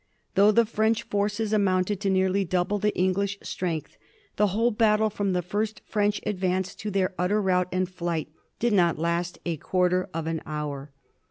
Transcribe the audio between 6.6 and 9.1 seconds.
to their utter rout and flight, did not